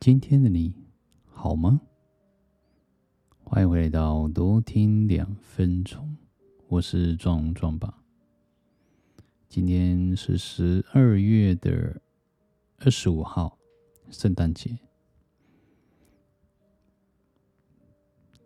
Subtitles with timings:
[0.00, 0.72] 今天的你
[1.26, 1.78] 好吗？
[3.44, 6.16] 欢迎回来到多听两分钟，
[6.68, 8.02] 我是壮壮吧。
[9.46, 12.00] 今天是十二月的
[12.78, 13.58] 二十五号，
[14.08, 14.78] 圣诞节。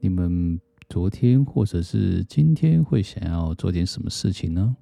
[0.00, 4.76] 你们昨天或者是今天会想要做点什么事情呢？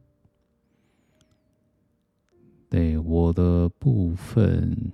[2.71, 4.91] 对，我的部分。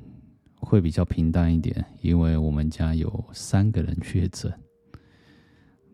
[0.68, 4.52] 会比较平淡一点，因为我们家有三个人确诊，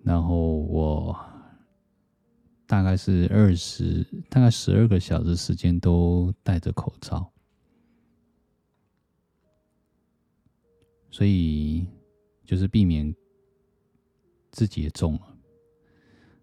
[0.02, 1.16] 然后我
[2.66, 7.30] 大概是二十，大概十二个小时时间都戴着口罩，
[11.09, 11.86] 所以
[12.45, 13.14] 就是避免
[14.50, 15.36] 自己也中了。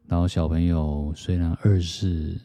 [0.05, 2.39] 然后小朋友虽然二十，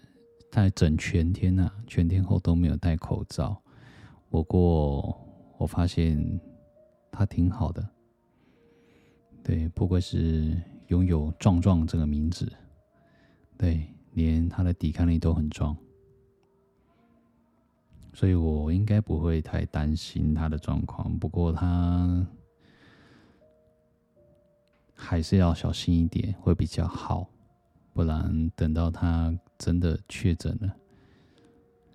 [0.50, 3.62] 戴整全天呐、啊，全天候都没有戴口罩，
[4.28, 5.22] 不过。
[5.58, 6.40] 我发现
[7.10, 7.88] 他挺好的，
[9.42, 12.52] 对，不愧是拥有“壮壮”这个名字，
[13.56, 15.76] 对，连他的抵抗力都很壮，
[18.12, 21.18] 所以我应该不会太担心他的状况。
[21.18, 22.26] 不过他
[24.94, 27.28] 还是要小心一点，会比较好，
[27.94, 30.76] 不然等到他真的确诊了，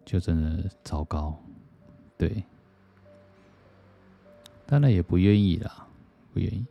[0.03, 1.37] 就真的糟糕，
[2.17, 2.43] 对。
[4.71, 5.85] 当然也不愿意啦，
[6.31, 6.65] 不愿意。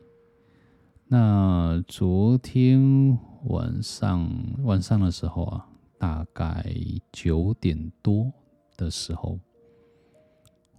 [1.06, 2.80] 那昨天
[3.44, 4.26] 晚上
[4.62, 6.64] 晚上的时候啊，大概
[7.12, 8.32] 九点多
[8.74, 9.38] 的时候，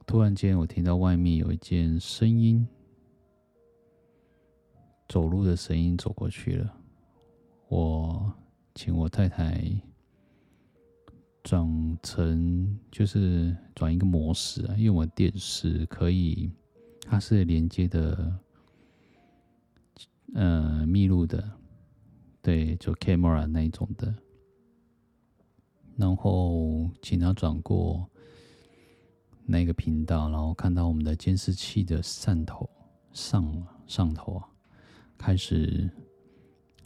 [0.07, 2.67] 突然间我听到外面有一件声音，
[5.07, 6.73] 走路的声音走过去了。
[7.67, 8.33] 我
[8.73, 9.63] 请我太太
[11.43, 16.51] 转成就是转一个模式啊，因为我电视可以。
[17.01, 18.39] 它是连接的，
[20.33, 21.51] 呃，密录的，
[22.41, 24.13] 对，就 camera 那一种的。
[25.97, 28.09] 然后请他转过
[29.45, 32.69] 那个频道，然后看到我们的监视器的上头
[33.11, 34.47] 上上头啊，
[35.17, 35.89] 开始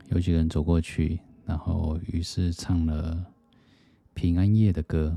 [0.09, 3.25] 有几个人走过去，然后于是唱了
[4.15, 5.15] 平安夜的歌，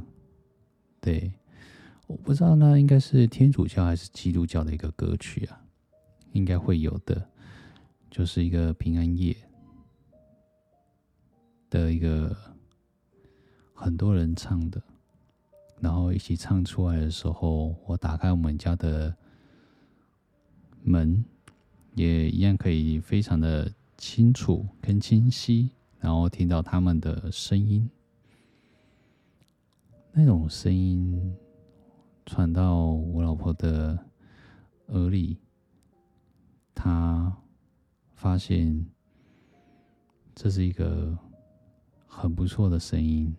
[1.01, 1.33] 对。
[2.09, 5.63] 我不知道那应该是天主教还是基督教的一个歌曲啊，
[6.33, 7.29] 应该会有的，
[8.11, 9.37] 就是一个平安夜
[11.69, 12.35] 的一个
[13.75, 14.83] 很多人唱的，
[15.81, 19.15] 然后一起唱出来的时候，我打开我们家的
[20.83, 21.23] 门，
[21.95, 25.69] 也一样可以非常的清楚跟清晰，
[26.01, 27.91] 然后听到他们的声音，
[30.13, 31.37] 那种声音。
[32.29, 33.99] 传到我老婆的
[34.89, 35.39] 耳里，
[36.75, 37.35] 她
[38.13, 38.87] 发现
[40.35, 41.19] 这是一个
[42.07, 43.35] 很不错的声音，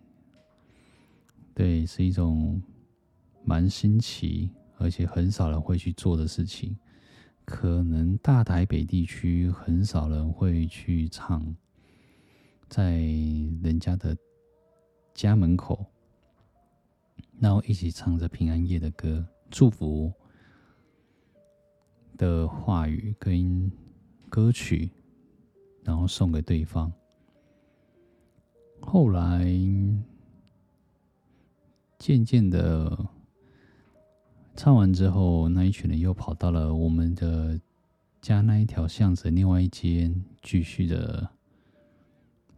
[1.54, 2.60] 对，是一种
[3.44, 6.76] 蛮新奇，而且很少人会去做的事情。
[7.44, 11.54] 可能大台北地区很少人会去唱，
[12.68, 12.96] 在
[13.62, 14.16] 人家的
[15.14, 15.86] 家门口。
[17.40, 20.12] 然后一起唱着平安夜的歌，祝福
[22.18, 23.72] 的话语跟
[24.28, 24.90] 歌曲，
[25.82, 26.92] 然后送给对方。
[28.82, 29.46] 后来
[31.98, 33.08] 渐渐的
[34.54, 37.58] 唱完之后，那一群人又跑到了我们的
[38.20, 41.26] 家那一条巷子另外一间，继续的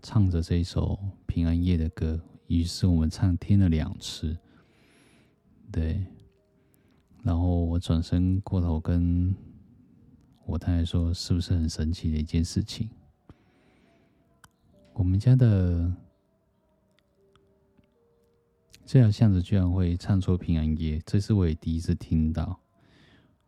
[0.02, 2.20] 唱着这一首平安夜的歌。
[2.48, 4.36] 于是我们唱听了两次。
[5.72, 6.04] 对，
[7.22, 9.34] 然后我转身过头跟
[10.44, 12.90] 我太太说：“是不是很神奇的一件事情？
[14.92, 15.90] 我们家的
[18.84, 22.60] 这条巷子居然会唱出平安夜，这是我也第一次听到，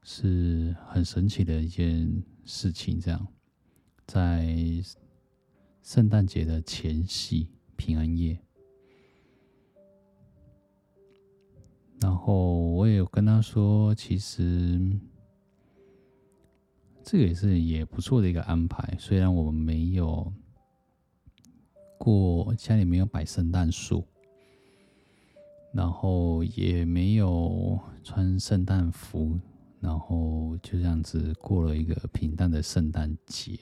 [0.03, 2.99] 是很神奇的一件事情。
[2.99, 3.29] 这样，
[4.07, 4.57] 在
[5.83, 8.41] 圣诞节的前夕，平安夜。”
[12.01, 14.81] 然后我也有跟他说，其实
[17.03, 18.97] 这个也是也不错的一个安排。
[18.99, 20.31] 虽然我们没有
[21.97, 24.05] 过家里没有摆圣诞树，
[25.73, 29.39] 然后也没有穿圣诞服，
[29.81, 33.59] 然后就这样子过了一个平淡的圣诞节。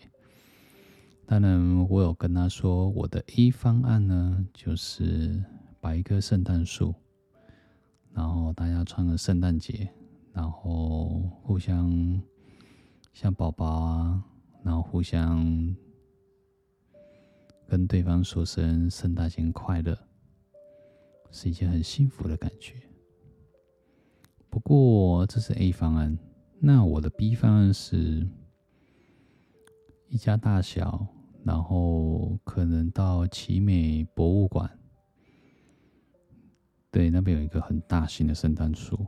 [1.26, 5.42] 当然，我有跟他说，我的 A 方案呢，就是
[5.80, 6.92] 摆一棵圣诞树。
[8.14, 9.88] 然后大家穿个圣诞节，
[10.32, 12.22] 然后互相
[13.12, 14.24] 像宝宝啊，
[14.62, 15.74] 然后互相
[17.66, 19.98] 跟对方说声圣诞节快乐，
[21.30, 22.74] 是一件很幸福的感觉。
[24.50, 26.18] 不过这是 A 方案，
[26.60, 28.28] 那我的 B 方案是
[30.08, 31.06] 一家大小，
[31.42, 34.70] 然后可能到奇美博物馆，
[37.12, 39.06] 那边有一个很大型的圣诞树。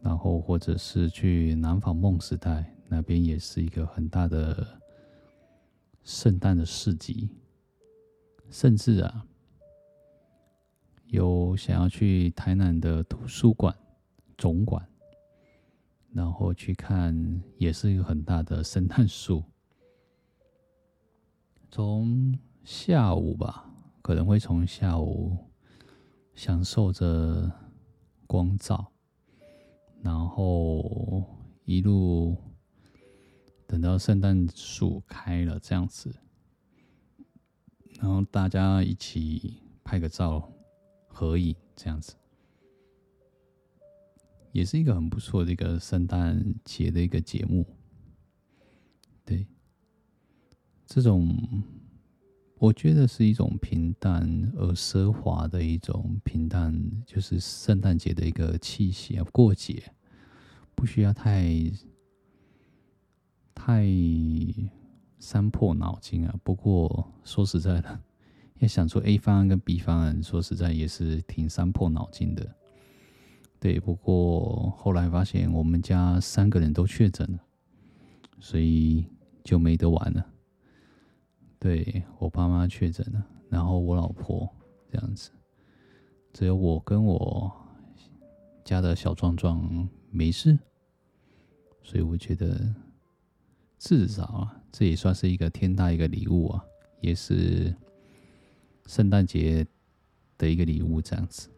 [0.00, 4.66] 然后，或者是去南纺梦时代那边，也是一个很大的
[6.02, 7.28] 圣诞的市集。
[8.50, 9.24] 甚至啊，
[11.06, 13.74] 有想要去台南的图书馆
[14.36, 14.86] 总馆，
[16.12, 19.42] 然后去看，也是一个很大的圣诞树。
[21.70, 23.72] 从下午吧，
[24.02, 25.38] 可能会从下午
[26.34, 27.50] 享受着
[28.26, 28.92] 光照。
[30.02, 31.24] 然后
[31.64, 32.36] 一路
[33.68, 36.12] 等到圣诞树开了这样子，
[38.00, 40.52] 然后大家一起拍个照、
[41.06, 42.16] 合影这样子，
[44.50, 47.64] 也是一个很不错的一个圣诞节的一个节目。
[49.24, 49.46] 对，
[50.84, 51.62] 这种
[52.62, 56.72] 我觉得是一种平淡而奢华的一种平淡，
[57.04, 59.82] 就是圣诞节的一个气息啊，过节。
[60.76, 61.44] 不需要太
[63.52, 63.84] 太
[65.18, 66.32] 伤破脑筋啊！
[66.44, 68.00] 不过说实在的，
[68.60, 72.48] 要想出 A 方案跟 B 方案，说实在也是挺伤破脑筋的。
[73.58, 77.40] 对，不过后来发现我们家三个人都确诊了，
[78.38, 79.04] 所以
[79.42, 80.24] 就没得玩了。
[81.62, 84.52] 对，我爸妈确诊了，然后我老婆
[84.90, 85.30] 这样子，
[86.32, 87.48] 只有我跟我
[88.64, 90.58] 家的小壮壮没事。
[91.84, 92.74] 所以我觉得，
[93.78, 96.64] 至少啊，这也算是一个天大一个礼物啊，
[97.00, 97.72] 也是
[98.86, 99.64] 圣诞节
[100.36, 101.48] 的一个礼物，这样子。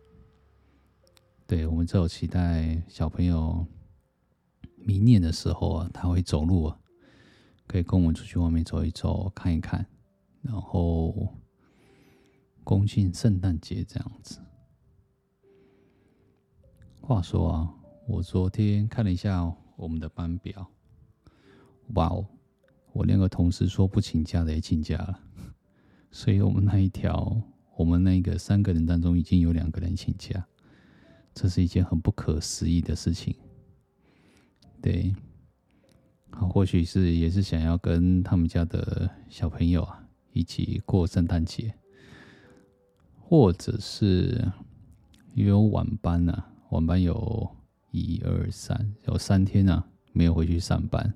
[1.46, 3.66] 对，我们只有期待小朋友
[4.76, 6.78] 明年的时候啊，他会走路啊，
[7.66, 9.86] 可以跟我们出去外面走一走，看一看，
[10.44, 11.34] 然后
[12.62, 14.38] 恭庆圣诞节这样子。
[17.00, 17.74] 话说啊，
[18.06, 19.52] 我昨天看了一下。
[19.76, 20.70] 我们的班表，
[21.94, 22.24] 哇哦！
[22.92, 25.18] 我两个同事说不请假的也请假了，
[26.12, 27.42] 所以我们那一条，
[27.76, 30.46] 我们那个三个人当中已经有两个人请假，
[31.34, 33.34] 这是一件很不可思议的事情。
[34.80, 35.12] 对，
[36.30, 40.03] 好，或许是也是想要跟他们家的小朋友啊
[40.34, 41.74] 一起过圣诞节，
[43.18, 44.46] 或者是
[45.32, 47.50] 因为有晚班啊，晚班有。
[47.96, 51.14] 一二三，有三天啊，没有回去上班。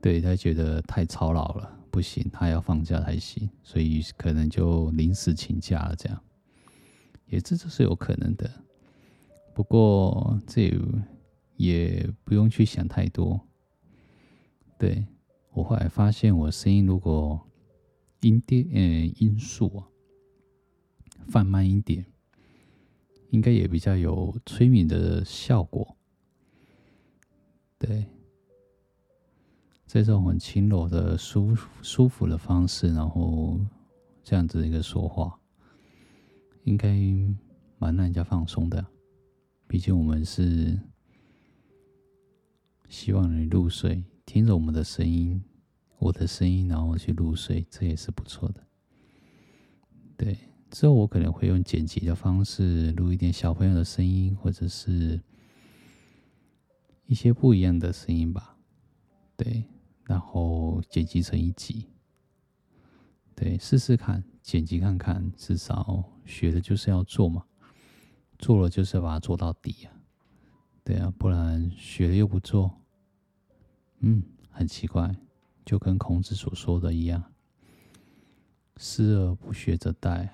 [0.00, 5.94] 对，他觉得太操劳了，不行，他要放假才行，所以可能就临时请假了。
[5.94, 6.18] 这样，
[7.26, 8.50] 也这这是有可能的。
[9.52, 10.72] 不过这
[11.56, 13.38] 也不用去想太多。
[14.78, 15.04] 对，
[15.52, 17.38] 我后来发现，我声音如果
[18.20, 18.80] 音调呃
[19.18, 19.88] 音速啊
[21.28, 22.06] 放慢一点。
[23.30, 25.96] 应该也比较有催眠的效果，
[27.78, 28.04] 对，
[29.86, 33.60] 这种很轻柔的舒舒服的方式，然后
[34.24, 35.38] 这样子一个说话，
[36.64, 36.88] 应该
[37.78, 38.84] 蛮让人家放松的。
[39.68, 40.76] 毕竟我们是
[42.88, 45.40] 希望你入睡，听着我们的声音，
[46.00, 48.66] 我的声音，然后去入睡，这也是不错的，
[50.16, 50.36] 对。
[50.70, 55.20] 之后我可能会用剪辑的方式录一点小朋友的声音，或者是
[57.06, 58.56] 一些不一样的声音吧。
[59.36, 59.64] 对，
[60.04, 61.88] 然后剪辑成一集。
[63.34, 67.44] 对，试试看，剪辑看看，至少学的就是要做嘛，
[68.38, 69.92] 做了就是要把它做到底啊。
[70.84, 72.80] 对啊，不然学了又不做，
[73.98, 75.16] 嗯，很奇怪，
[75.70, 77.32] 就跟孔子所说的一样
[78.76, 80.28] ，“思而不学则殆”。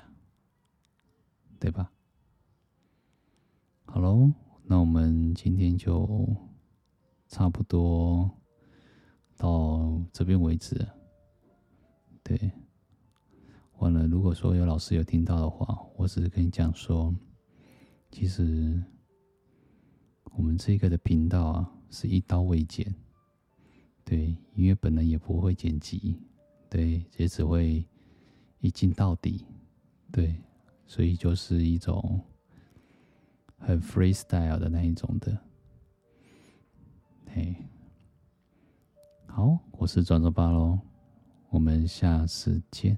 [1.60, 1.92] 对吧？
[3.84, 6.26] 好喽，那我们今天就
[7.28, 8.30] 差不多
[9.36, 10.88] 到这边为止。
[12.22, 12.50] 对，
[13.76, 17.14] 完了，如果说有老师有听到的话，我只是跟你讲说，
[18.10, 18.82] 其实
[20.32, 22.94] 我们这个的频道啊是一刀未剪，
[24.06, 26.18] 对，因为本人也不会剪辑，
[26.70, 27.84] 对，也只会
[28.60, 29.44] 一镜到底，
[30.10, 30.34] 对。
[30.88, 32.20] 所以就是一种
[33.58, 35.36] 很 freestyle 的那一种的，
[37.26, 37.56] 嘿，
[39.26, 40.78] 好我是转转巴喽，
[41.48, 42.96] 我们下次见。